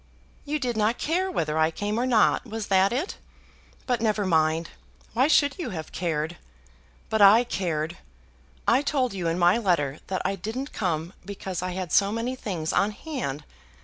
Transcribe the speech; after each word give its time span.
"You 0.45 0.57
did 0.57 0.75
not 0.77 0.97
care 0.97 1.29
whether 1.29 1.59
I 1.59 1.69
came 1.69 1.99
or 1.99 2.07
not: 2.07 2.47
was 2.47 2.69
that 2.69 2.91
it? 2.91 3.17
But 3.85 4.01
never 4.01 4.25
mind. 4.25 4.71
Why 5.13 5.27
should 5.27 5.59
you 5.59 5.69
have 5.69 5.91
cared? 5.91 6.37
But 7.11 7.21
I 7.21 7.43
cared. 7.43 7.97
I 8.67 8.81
told 8.81 9.13
you 9.13 9.27
in 9.27 9.37
my 9.37 9.59
letter 9.59 9.99
that 10.07 10.23
I 10.25 10.35
didn't 10.37 10.73
come 10.73 11.13
because 11.23 11.61
I 11.61 11.73
had 11.73 11.91
so 11.91 12.11
many 12.11 12.35
things 12.35 12.73
on 12.73 12.89
hand. 12.89 13.43